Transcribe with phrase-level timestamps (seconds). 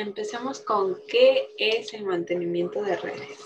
[0.00, 3.38] empecemos con qué es el mantenimiento de redes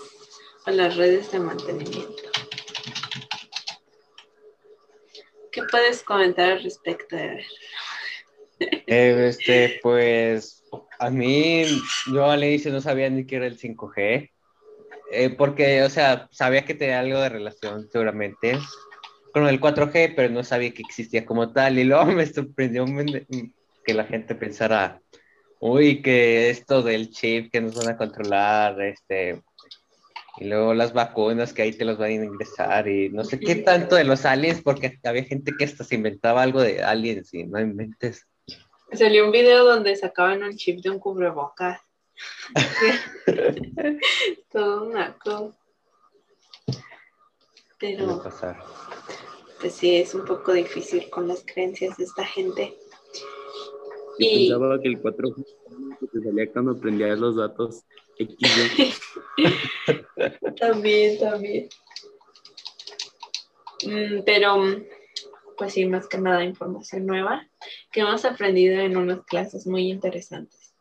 [0.65, 2.23] o las redes de mantenimiento.
[5.51, 7.45] ¿Qué puedes comentar al respecto de
[8.59, 10.63] eh, este, pues
[10.99, 11.65] a mí,
[12.13, 14.29] yo al inicio no sabía ni qué era el 5G,
[15.11, 18.57] eh, porque, o sea, sabía que tenía algo de relación seguramente
[19.33, 22.85] con el 4G, pero no sabía que existía como tal, y luego me sorprendió
[23.83, 25.01] que la gente pensara,
[25.61, 29.41] uy, que esto del chip que nos van a controlar, este,
[30.37, 33.55] y luego las vacunas que ahí te los van a ingresar y no sé qué
[33.55, 37.45] tanto de los aliens, porque había gente que hasta se inventaba algo de aliens y
[37.45, 38.27] no inventes.
[38.91, 41.79] Salió un video donde sacaban un chip de un cubrebocas.
[44.51, 45.57] Todo una cosa.
[47.79, 48.21] Pero,
[49.59, 52.77] pues sí, es un poco difícil con las creencias de esta gente.
[54.21, 54.49] Yo y...
[54.49, 55.35] pensaba que el 4
[56.11, 57.83] te salía cuando prendías los datos
[60.59, 61.69] también, también.
[63.83, 64.63] Mm, pero,
[65.57, 67.47] pues sí, más que nada información nueva
[67.91, 70.75] que hemos aprendido en unas clases muy interesantes.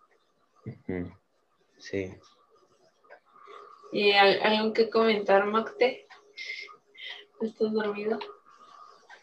[1.78, 2.14] Sí.
[3.92, 6.06] ¿Y algo que comentar, Mocte?
[7.40, 8.18] ¿Estás dormido?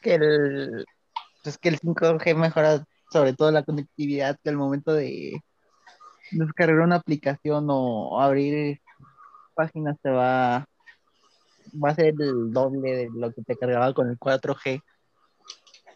[0.02, 0.86] Que el,
[1.44, 5.42] pues que el 5G mejora sobre todo la conectividad que al momento de
[6.32, 8.82] descargar una aplicación o abrir
[9.56, 10.68] páginas te va,
[11.84, 14.82] va a ser el doble de lo que te cargaba con el 4G.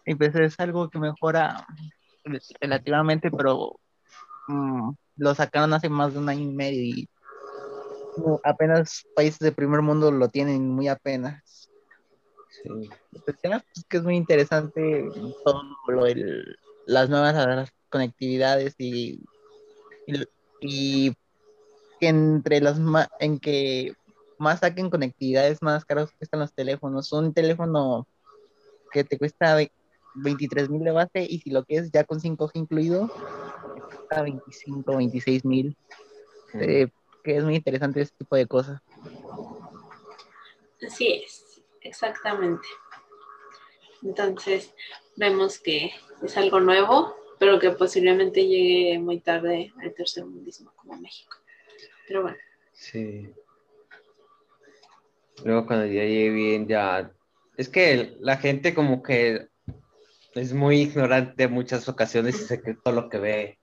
[0.05, 1.67] Y pues es algo que mejora
[2.59, 3.79] relativamente, pero
[4.47, 7.09] mm, lo sacaron hace más de un año y medio y
[8.43, 11.69] apenas países de primer mundo lo tienen muy apenas.
[12.49, 12.89] Sí.
[13.25, 13.37] Pues,
[13.87, 15.07] que es muy interesante
[15.43, 16.43] todo lo de
[16.91, 19.21] las nuevas conectividades y
[20.61, 21.13] y,
[21.99, 22.79] que entre las
[23.19, 23.93] en que
[24.37, 27.11] más saquen conectividades más caras que están los teléfonos.
[27.11, 28.07] Un teléfono
[28.91, 29.55] que te cuesta
[30.15, 34.97] 23 mil de base y si lo que es ya con 5G incluido, cuesta 25,
[34.97, 35.77] 26 mil.
[36.53, 36.89] Eh,
[37.23, 38.81] que es muy interesante ese tipo de cosas.
[40.85, 42.67] Así es, exactamente.
[44.01, 44.73] Entonces,
[45.15, 45.91] vemos que
[46.23, 51.37] es algo nuevo, pero que posiblemente llegue muy tarde al tercer mundismo como México.
[52.07, 52.37] Pero bueno.
[52.73, 53.29] Sí.
[55.43, 57.11] Luego cuando ya llegue bien, ya...
[57.57, 59.47] Es que la gente como que
[60.35, 63.59] es muy ignorante en muchas ocasiones y se cree todo lo que ve.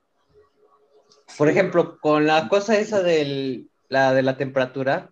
[1.36, 5.10] Por ejemplo, con la cosa esa del, la de la temperatura,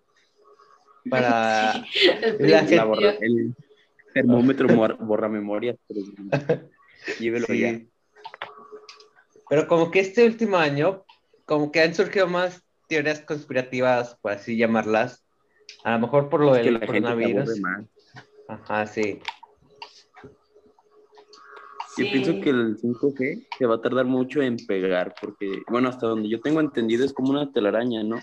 [1.08, 1.84] para
[3.20, 3.54] el,
[4.16, 4.66] termómetro
[5.00, 6.00] borra memoria, pero
[7.20, 7.80] llévelo ya.
[9.48, 11.04] Pero como que este último año,
[11.44, 15.24] como que han surgido más teorías conspirativas, por así llamarlas.
[15.84, 17.60] A lo mejor por lo del coronavirus.
[18.48, 19.20] Ajá, sí.
[21.98, 26.06] Yo pienso que el 5G se va a tardar mucho en pegar, porque, bueno, hasta
[26.06, 28.18] donde yo tengo entendido es como una telaraña, ¿no?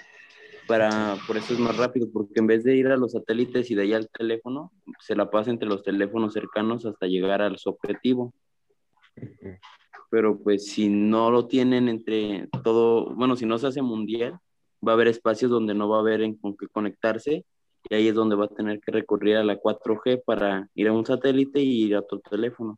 [0.68, 3.76] Para, por eso es más rápido, porque en vez de ir a los satélites y
[3.76, 7.70] de ahí al teléfono, se la pasa entre los teléfonos cercanos hasta llegar al su
[7.70, 8.34] objetivo
[10.14, 14.38] pero pues si no lo tienen entre todo, bueno, si no se hace mundial,
[14.88, 17.46] va a haber espacios donde no va a haber en con qué conectarse
[17.90, 20.94] y ahí es donde va a tener que recurrir a la 4G para ir a
[20.94, 22.78] un satélite y ir a tu teléfono.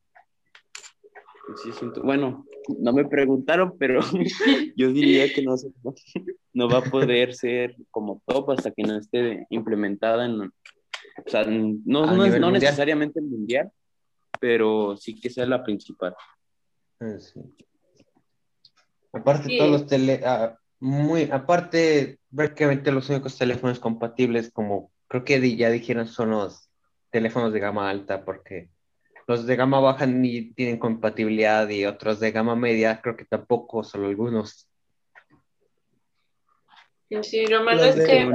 [2.03, 2.45] bueno,
[2.79, 3.99] no me preguntaron, pero
[4.77, 5.55] yo diría que no,
[6.53, 10.53] no va a poder ser como top hasta que no esté implementada en,
[11.23, 13.71] o sea, no, no, no necesariamente mundial,
[14.39, 16.15] pero sí que sea la principal.
[16.99, 17.17] Ah,
[19.13, 25.55] aparte, todos los tele, ah, muy, aparte, prácticamente los únicos teléfonos compatibles, como creo que
[25.55, 26.69] ya dijeron, son los
[27.11, 28.69] teléfonos de gama alta, porque
[29.27, 33.83] los de gama baja ni tienen compatibilidad y otros de gama media, creo que tampoco,
[33.83, 34.69] solo algunos.
[37.21, 38.29] Sí, lo malo es que.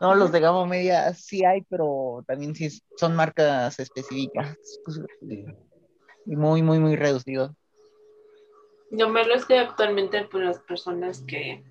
[0.00, 4.56] No, los de gama media sí hay, pero también sí son marcas específicas
[6.24, 7.56] y muy, muy, muy reducido.
[8.90, 11.64] Lo malo es que actualmente por pues, las personas que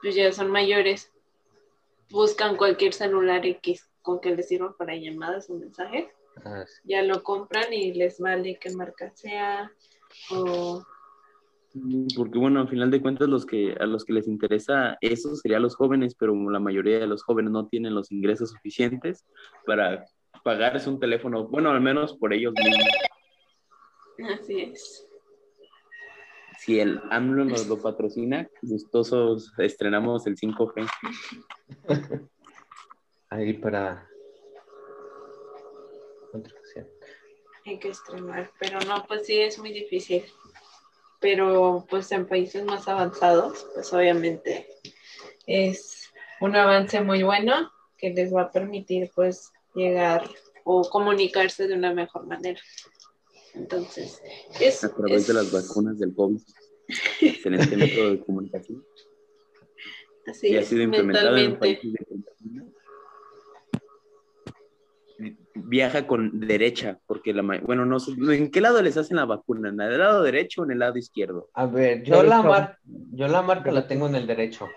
[0.00, 1.12] pues ya son mayores
[2.10, 6.06] buscan cualquier celular X con que les sirva para llamadas o mensajes.
[6.44, 9.70] Ah, ya lo compran y les vale qué marca sea
[10.30, 10.82] o
[12.16, 15.62] porque bueno, al final de cuentas los que a los que les interesa eso serían
[15.62, 19.26] los jóvenes, pero la mayoría de los jóvenes no tienen los ingresos suficientes
[19.66, 20.04] para
[20.44, 22.86] pagarse un teléfono, bueno, al menos por ellos mismos.
[24.40, 25.08] Así es.
[26.58, 30.88] si el AMLO nos lo patrocina, gustosos estrenamos el 5G.
[33.30, 34.08] Ahí para...
[37.66, 40.22] Hay que estrenar, pero no, pues sí, es muy difícil.
[41.24, 44.68] Pero pues en países más avanzados, pues obviamente
[45.46, 46.10] es
[46.42, 50.28] un avance muy bueno que les va a permitir pues llegar
[50.64, 52.60] o comunicarse de una mejor manera.
[53.54, 54.20] Entonces,
[54.60, 54.84] es...
[54.84, 56.42] A través de las vacunas del COVID.
[57.22, 58.84] Excelente método de comunicación.
[60.26, 61.80] Así y ha es, sido implementado en mentalmente.
[61.80, 62.73] países de
[65.54, 69.68] Viaja con derecha, porque la bueno, no sé, ¿en qué lado les hacen la vacuna?
[69.68, 71.48] ¿En el lado derecho o en el lado izquierdo?
[71.54, 72.78] A ver, yo la, mar-
[73.12, 74.68] yo la marca la tengo en el derecho.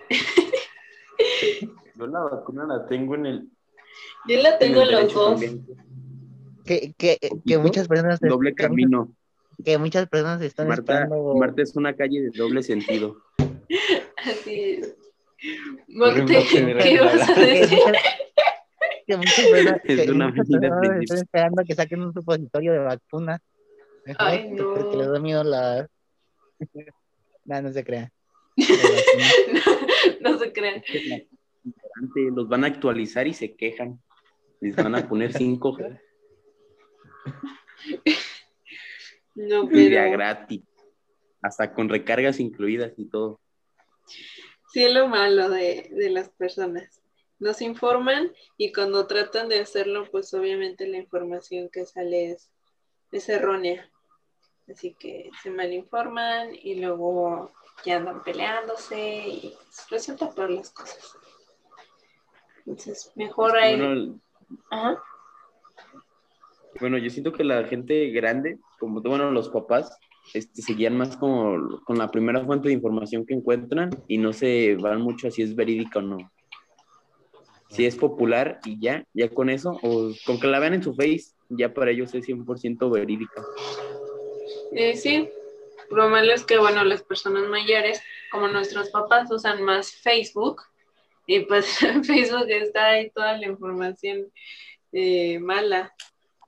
[1.96, 3.48] Yo la vacuna la tengo en el,
[4.28, 5.42] Yo la tengo en los derecho dos.
[6.66, 9.14] Que, que, que muchas personas Doble que muchas- camino.
[9.64, 13.18] que muchas personas están Marta, esperando Marta es una calle de doble sentido.
[14.24, 14.96] Así es.
[15.88, 17.80] ¿qué ibas a decir?
[19.08, 21.02] que muchas personas, Es que una muchas avenida personas principal.
[21.02, 23.40] están esperando que saquen un supositorio de vacuna.
[24.18, 24.74] Ay, no.
[24.76, 25.88] Porque les da miedo la...
[27.46, 28.12] no, no se crea.
[30.22, 30.84] no, no se crean.
[32.36, 34.00] Los van a actualizar y se quejan.
[34.60, 36.00] Les van a poner 5G
[39.36, 40.64] No, pero gratis.
[41.42, 43.40] Hasta con recargas incluidas y todo.
[44.74, 47.02] sí es lo malo de, de las personas.
[47.40, 52.52] Nos informan y cuando tratan de hacerlo, pues obviamente la información que sale es,
[53.12, 53.90] es errónea.
[54.68, 57.52] Así que se malinforman y luego
[57.86, 61.18] ya andan peleándose y pues, resulta peor las cosas.
[62.60, 63.78] Entonces, mejor hay...
[63.78, 64.20] Bueno,
[64.72, 65.02] Ajá.
[66.80, 69.98] Bueno, yo siento que la gente grande, como bueno, los papás,
[70.34, 74.34] este, se guían más como con la primera fuente de información que encuentran y no
[74.34, 76.18] se van mucho a si es verídica o no.
[77.70, 80.96] Si es popular y ya, ya con eso, o con que la vean en su
[80.96, 83.44] face, ya para ellos es 100% verídica.
[84.72, 85.30] Eh, sí,
[85.90, 90.62] lo malo es que, bueno, las personas mayores, como nuestros papás, usan más Facebook
[91.26, 94.32] y pues en Facebook está ahí toda la información
[94.92, 95.94] eh, mala.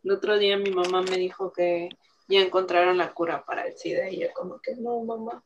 [0.04, 1.90] El otro día mi mamá me dijo que
[2.28, 5.44] ya encontraron la cura para el SIDA y yo como que, no, mamá,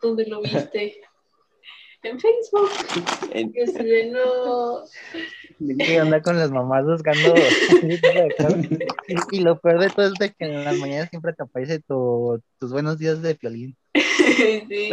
[0.00, 1.00] ¿dónde lo viste?
[2.02, 2.70] En Facebook.
[3.32, 4.82] En- Y así de, no.
[5.60, 7.34] Y andar con las mamás buscando
[9.30, 12.42] y, lo peor de todo es de que en las mañanas siempre te aparece tu-
[12.58, 13.76] tus buenos días de violín.
[13.94, 14.90] sí.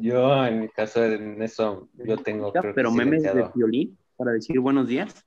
[0.00, 2.50] Yo, en mi caso, en eso, yo tengo.
[2.50, 5.24] creo que pero memes de violín para decir buenos días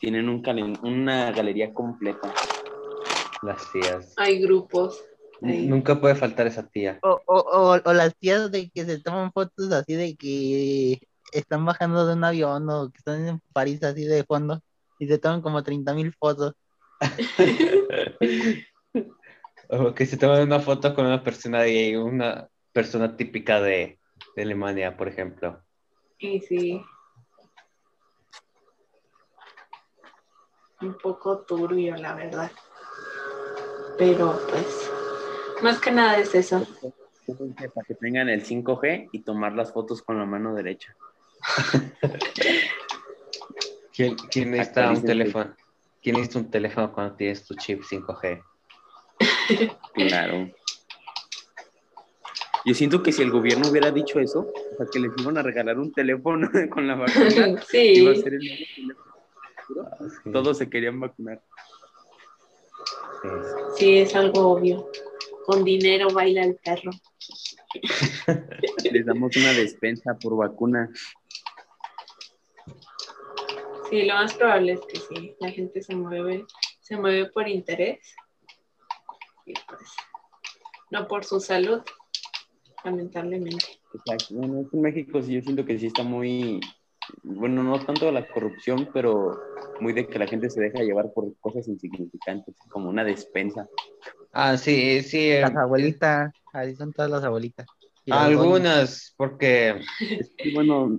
[0.00, 0.42] tienen un
[0.82, 2.32] una galería completa.
[3.42, 4.14] Las tías.
[4.16, 5.04] Hay grupos.
[5.40, 6.98] Nunca puede faltar esa tía.
[7.02, 11.00] O, o, o, o las tías de que se toman fotos así de que
[11.32, 14.62] están bajando de un avión o que están en París así de fondo
[14.98, 16.54] y se toman como 30 mil fotos.
[19.68, 23.98] O que se toman una foto con una persona de una persona típica de,
[24.36, 25.60] de Alemania, por ejemplo.
[26.18, 26.80] Y sí.
[30.80, 32.52] Un poco turbio, la verdad.
[33.98, 34.90] Pero pues,
[35.62, 36.66] más que nada es eso.
[37.26, 40.94] Para que tengan el 5G y tomar las fotos con la mano derecha.
[43.92, 45.54] ¿Quién, quién necesita un teléfono?
[46.02, 48.42] ¿Quién necesita un teléfono cuando tienes tu chip 5G?
[49.94, 50.50] Claro.
[52.66, 55.42] Yo siento que si el gobierno hubiera dicho eso, o sea, que les iban a
[55.42, 58.94] regalar un teléfono con la vacuna, iba a sí, ser el nuevo teléfono.
[60.24, 61.40] Sí, Todos se querían vacunar.
[63.22, 63.28] sí.
[63.76, 64.90] sí, es algo obvio.
[65.46, 66.90] Con dinero baila el perro.
[68.90, 70.90] Les damos una despensa por vacuna.
[73.88, 75.36] Sí, lo más probable es que sí.
[75.38, 76.44] La gente se mueve,
[76.80, 78.00] se mueve por interés.
[79.46, 79.82] Y pues,
[80.90, 81.80] no por su salud,
[82.84, 83.80] lamentablemente.
[83.94, 84.34] Exacto.
[84.34, 86.60] Bueno, es que en México sí, yo siento que sí está muy,
[87.22, 89.40] bueno, no tanto la corrupción, pero
[89.80, 93.68] muy de que la gente se deja llevar por cosas insignificantes, como una despensa.
[94.38, 95.30] Ah, sí, sí.
[95.30, 97.66] eh, Las abuelitas, ahí son todas las abuelitas.
[98.04, 99.80] Y algunas, porque
[100.52, 100.98] bueno,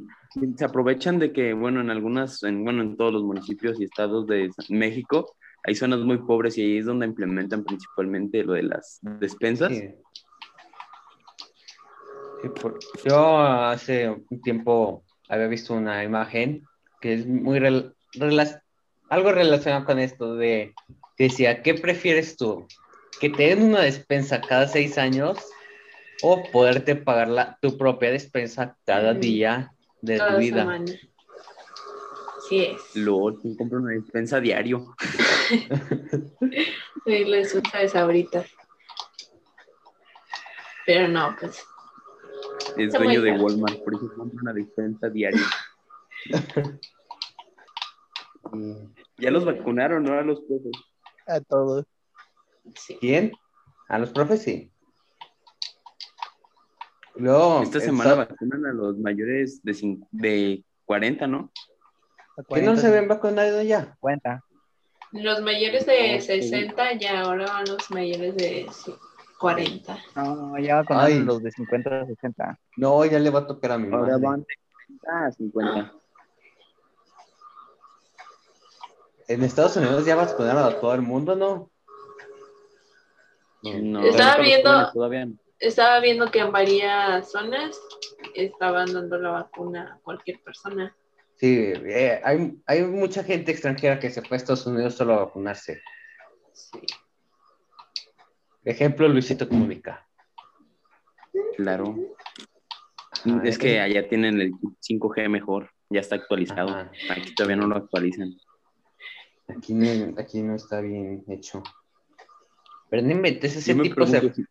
[0.56, 4.25] se aprovechan de que, bueno, en algunas, en, bueno, en todos los municipios y estados
[4.25, 8.98] de México hay zonas muy pobres y ahí es donde implementan principalmente lo de las
[9.01, 9.72] despensas.
[9.72, 9.88] Sí.
[12.41, 16.63] Sí, por- Yo hace un tiempo había visto una imagen
[17.01, 18.62] que es muy rel- rela-
[19.10, 20.74] algo relacionado con esto de
[21.15, 22.67] que decía, ¿qué prefieres tú?
[23.20, 25.38] Que te den una despensa cada seis años
[26.22, 29.20] o poderte pagar la, tu propia despensa cada Mm.
[29.20, 29.72] día
[30.02, 30.60] de Cada tu vida.
[30.62, 30.92] semana.
[32.38, 32.96] Así es.
[32.96, 34.96] LOL, ¿quién compra una despensa diario?
[37.06, 38.46] Sí, les gusta de sabritas.
[40.86, 41.64] Pero no, pues.
[42.76, 43.32] Es dueño de.
[43.32, 45.40] Walmart, por eso compra una despensa diaria.
[49.18, 50.14] Ya los vacunaron, ¿no?
[50.14, 50.40] A los.
[51.28, 51.86] A todos.
[52.76, 52.98] Sí.
[53.00, 53.32] ¿Quién?
[53.90, 54.72] A los profes sí.
[57.16, 61.52] Luego, Esta semana vacunan a los mayores de, cin- de 40, ¿no?
[62.38, 63.86] A ¿Que no 40, se ven vacunado ya?
[64.02, 64.44] 50.
[65.14, 66.28] Los mayores de No, sí.
[66.28, 68.68] 60 y ahora van los mayores de
[69.40, 69.98] 40.
[70.16, 71.20] No, ya con Ay.
[71.20, 72.60] los de 50 a 60.
[72.76, 74.28] No, ya le va a tocar a mi Ahora madre.
[74.28, 74.56] van de
[75.02, 75.94] 40 a 50.
[79.30, 81.72] En Estados Unidos ya vacunaron a todo el mundo, ¿no?
[83.64, 85.34] No, Estaba viendo- jóvenes Todavía no.
[85.60, 87.80] Estaba viendo que en varias zonas
[88.36, 90.96] estaban dando la vacuna a cualquier persona.
[91.36, 95.26] Sí, eh, hay, hay mucha gente extranjera que se fue a Estados Unidos solo a
[95.26, 95.82] vacunarse.
[96.54, 96.80] Sí.
[98.66, 100.08] Ejemplo, Luisito Comunica.
[101.56, 101.96] Claro.
[103.26, 106.70] Ajá, es que allá tienen el 5G mejor, ya está actualizado.
[106.70, 106.92] Ajá.
[107.10, 108.36] Aquí todavía no lo actualizan.
[109.48, 111.64] Aquí no, aquí no está bien hecho.
[112.89, 114.46] Pero no inventes, ese Yo tipo se, si-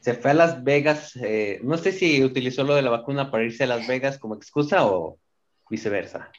[0.00, 1.14] se fue a Las Vegas.
[1.16, 4.34] eh, no sé si utilizó lo de la vacuna para irse a Las Vegas como
[4.36, 5.18] excusa o
[5.68, 6.30] viceversa.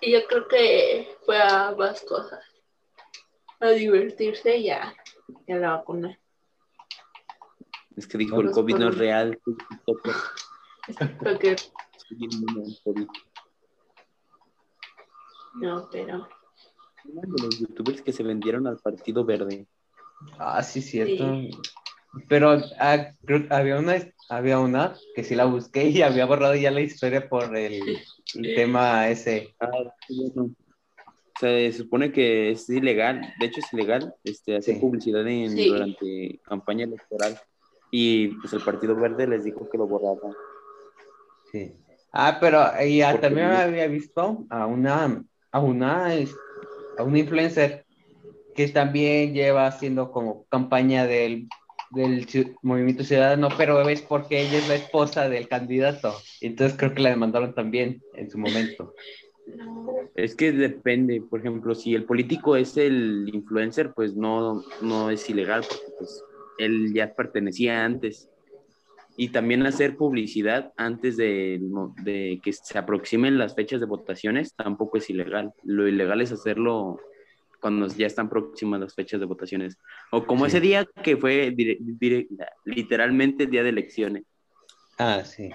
[0.00, 2.40] Y yo creo que fue a más cosas.
[3.60, 4.94] A divertirse y a,
[5.46, 6.18] y a la vacuna.
[7.96, 9.40] es que dijo el COVID no es real.
[15.54, 16.28] No, pero
[17.04, 19.66] De los youtubers que se vendieron al Partido Verde.
[20.38, 21.38] Ah, sí, cierto.
[22.28, 23.96] Pero ah, creo- había una,
[24.28, 27.98] había una que sí la busqué y había borrado ya la historia por el,
[28.34, 29.54] el tema ese.
[29.60, 29.68] Ah,
[30.08, 30.32] sí,
[31.38, 34.80] se supone que es ilegal, de hecho es ilegal este, hacer Sí.
[34.80, 35.68] publicidad en, Sí.
[35.68, 37.38] durante campaña electoral.
[37.90, 40.32] Y pues el Partido Verde les dijo que lo borraran.
[41.52, 41.72] Sí.
[42.12, 45.22] Ah, pero y, Porque también había visto a una,
[45.52, 46.34] a una, es-
[46.98, 47.84] a una influencer
[48.54, 51.48] que también lleva haciendo como campaña del,
[51.90, 52.26] del
[52.62, 56.14] movimiento ciudadano, pero es porque ella es la esposa del candidato.
[56.40, 58.94] Entonces creo que la demandaron también en su momento.
[60.14, 65.28] Es que depende, por ejemplo, si el político es el influencer, pues no, no es
[65.28, 66.24] ilegal, porque pues
[66.58, 68.30] él ya pertenecía antes.
[69.16, 71.58] Y también hacer publicidad antes de,
[72.02, 75.52] de que se aproximen las fechas de votaciones tampoco es ilegal.
[75.64, 77.00] Lo ilegal es hacerlo
[77.60, 79.78] cuando ya están próximas las fechas de votaciones.
[80.12, 80.48] O como Sí.
[80.50, 82.28] ese día que fue dire- dire-
[82.64, 84.24] literalmente el día de elecciones.
[84.98, 85.50] Ah, sí.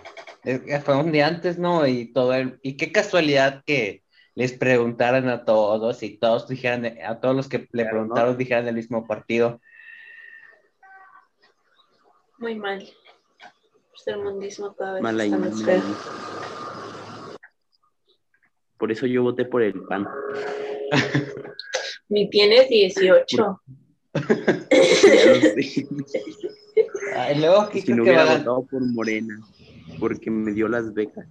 [0.83, 1.85] Fue un día antes, ¿no?
[1.87, 4.03] Y todo el, y qué casualidad que
[4.33, 8.65] les preguntaran a todos y todos dijeran, a todos los que le Claro, preguntaron dijeran
[8.65, 9.61] del mismo partido.
[12.39, 12.87] Muy mal.
[14.05, 15.49] El mundismo cada vez Mala está idea.
[15.49, 15.81] más feo.
[18.77, 20.07] Por eso yo voté por el PAN.
[22.09, 23.61] Ni tienes 18.
[24.13, 25.87] Ya lo sé.
[27.15, 29.39] Ah, y luego, ¿qué Si creo no que hubiera votado por Morena,
[29.99, 31.27] porque me dio las becas.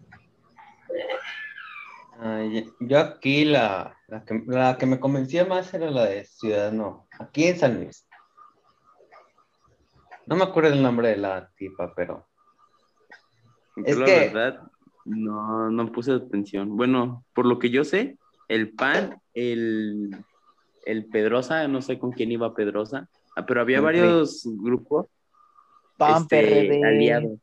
[2.21, 7.09] Ay, yo aquí la, la, que, la que me convencía más era la de Ciudadano,
[7.19, 8.07] aquí en San Luis.
[10.27, 12.29] No me acuerdo el nombre de la tipa, pero
[13.81, 14.61] Yo Es la que- verdad
[15.05, 16.77] no, no puse atención.
[16.77, 18.17] Bueno, por lo que yo sé,
[18.49, 20.11] el PAN, el,
[20.85, 25.07] el Pedrosa, no sé con quién iba Pedrosa, ah, pero había varios grupos
[25.97, 26.85] PAN, este, PRD.
[26.85, 27.39] aliados.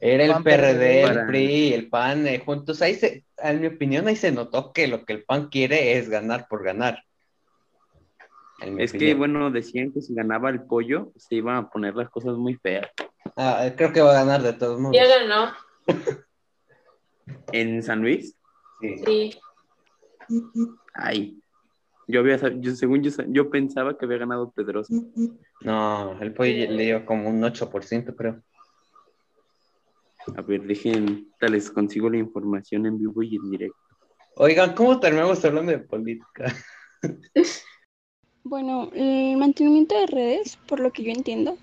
[0.00, 2.82] era el PAN, PRD, el PRI, el PAN, eh, juntos.
[2.82, 6.08] Ahí se, en mi opinión, ahí se notó que lo que el PAN quiere es
[6.08, 7.02] ganar por ganar.
[8.78, 12.34] Es que, bueno, decían que si ganaba el pollo, se iban a poner las cosas
[12.36, 12.88] muy feas.
[13.36, 14.96] Ah, creo que va a ganar de todos modos.
[14.96, 15.52] Ya ganó.
[17.52, 18.36] En San Luis,
[18.80, 18.96] Sí.
[19.04, 19.38] Sí.
[20.94, 21.42] ay,
[22.06, 24.94] yo había, yo, según yo, yo pensaba que había ganado Pedrosa.
[25.60, 28.42] No, el pollo le dio como un 8%, creo.
[30.36, 33.78] A ver, dejen, tal les consigo la información en vivo y en directo.
[34.36, 36.54] Oigan, ¿cómo terminamos hablando de política?
[38.44, 41.58] Bueno, el mantenimiento de redes, por lo que yo entiendo,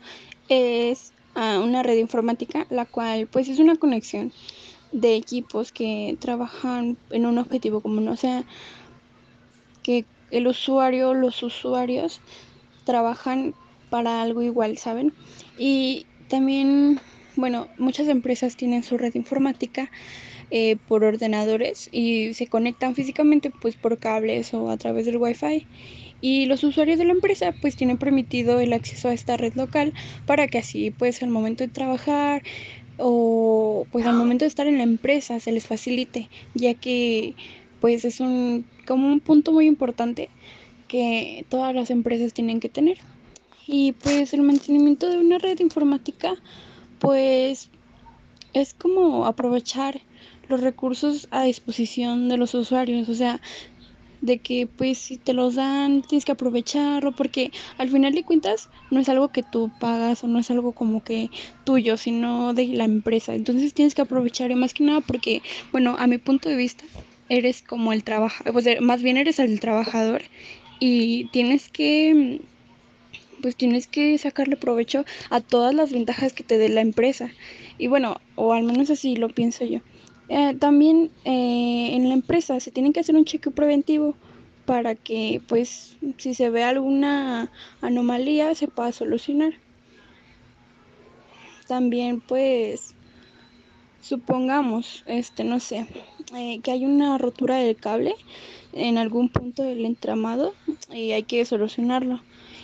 [0.50, 4.32] es ah, una red informática, la cual pues es una conexión
[4.92, 8.44] de equipos que trabajan en un objetivo común, o sea,
[9.84, 12.22] que el usuario, los usuarios
[12.86, 13.54] trabajan
[13.90, 15.14] para algo igual, ¿saben?
[15.58, 17.00] Y también,
[17.36, 19.92] bueno, muchas empresas tienen su red informática
[20.52, 25.66] eh, por ordenadores y se conectan físicamente pues por cables o a través del wifi
[26.22, 29.94] y los usuarios de la empresa pues tienen permitido el acceso a esta red local
[30.26, 32.44] para que así pues al momento de trabajar
[32.98, 37.36] o pues al momento de estar en la empresa se les facilite ya que
[37.82, 40.30] pues es un como un punto muy importante
[40.88, 42.98] que todas las empresas tienen que tener.
[43.68, 46.36] Y pues el mantenimiento de una red informática
[47.00, 47.70] pues
[48.54, 50.02] es como aprovechar
[50.48, 53.42] los recursos a disposición de los usuarios, o sea,
[54.26, 58.70] de que pues si te los dan tienes que aprovecharlo porque al final de cuentas
[58.92, 61.30] no es algo que tú pagas o no es algo como que
[61.64, 63.36] tuyo, sino de la empresa.
[63.36, 65.42] Entonces tienes que aprovechar más que nada porque,
[65.72, 66.84] bueno, a mi punto de vista,
[67.30, 70.24] eres como el trabajador, pues más bien eres el trabajador
[70.80, 72.42] y tienes que
[73.42, 77.30] pues tienes que sacarle provecho a todas las ventajas que te dé la empresa.
[77.78, 79.82] Y bueno, o al menos así lo pienso yo.
[80.30, 84.16] Eh, también eh, en la empresa se tiene que hacer un chequeo preventivo
[84.66, 87.52] para que pues si se ve alguna
[87.82, 89.54] anomalía se pueda solucionar.
[91.68, 92.96] También pues
[94.02, 95.88] supongamos, este no sé,
[96.36, 98.16] eh, que hay una rotura del cable
[98.74, 100.54] en algún punto del entramado
[100.92, 102.22] y hay que solucionarlo.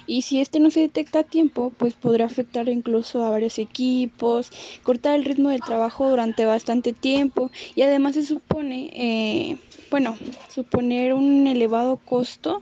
[0.07, 4.51] Y si este no se detecta a tiempo, pues podrá afectar incluso a varios equipos,
[4.83, 9.57] cortar el ritmo del trabajo durante bastante tiempo y además se supone, eh,
[9.89, 10.17] bueno,
[10.49, 12.61] suponer un elevado costo,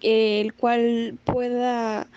[0.00, 2.08] el cual pueda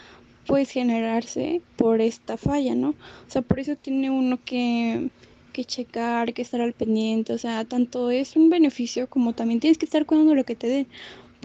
[0.48, 2.90] pues generarse por esta falla, ¿no?
[2.90, 5.10] O sea, por eso tiene uno que
[5.56, 9.78] que checar, que estar al pendiente, o sea, tanto es un beneficio como también tienes
[9.78, 10.88] que estar cuidando lo que te den,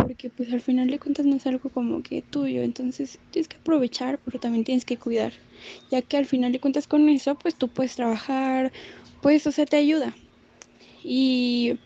[0.02, 3.56] porque pues al final de cuentas no es algo como que tuyo, entonces tienes que
[3.56, 5.32] aprovechar, pero también tienes que cuidar,
[5.90, 8.72] ya que al final de cuentas con eso pues tú puedes trabajar,
[9.22, 10.14] pues o sea, te ayuda.
[11.02, 11.78] Y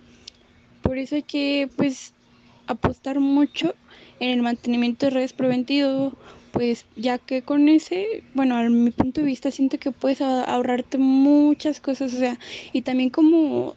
[0.82, 2.14] por eso hay que pues
[2.66, 3.74] apostar mucho
[4.20, 6.12] en el mantenimiento de redes preventivo,
[6.52, 10.98] pues ya que con ese, bueno, a mi punto de vista siento que puedes ahorrarte
[10.98, 12.38] muchas cosas, o sea,
[12.72, 13.74] y también como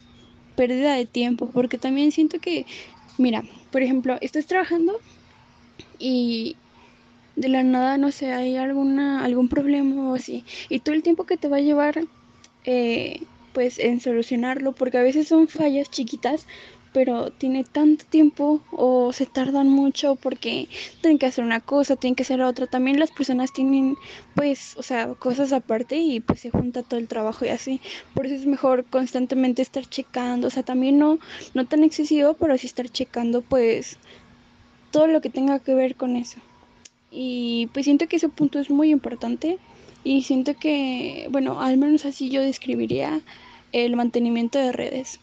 [0.54, 2.66] pérdida de tiempo, porque también siento que,
[3.18, 5.00] mira, por ejemplo, estás trabajando
[5.98, 6.56] y
[7.36, 11.26] de la nada, no sé, hay alguna, algún problema o así, y todo el tiempo
[11.26, 12.08] que te va a llevar,
[12.64, 16.46] eh, pues en solucionarlo, porque a veces son fallas chiquitas,
[16.92, 20.68] pero tiene tanto tiempo o se tardan mucho porque
[21.00, 22.66] tienen que hacer una cosa, tienen que hacer otra.
[22.66, 23.96] También las personas tienen,
[24.34, 27.80] pues, o sea, cosas aparte y pues se junta todo el trabajo y así.
[28.14, 31.18] Por eso es mejor constantemente estar checando, o sea, también no,
[31.54, 33.98] no tan excesivo, pero sí estar checando, pues,
[34.90, 36.38] todo lo que tenga que ver con eso.
[37.10, 39.58] Y pues siento que ese punto es muy importante
[40.04, 43.20] y siento que, bueno, al menos así yo describiría
[43.72, 45.20] el mantenimiento de redes.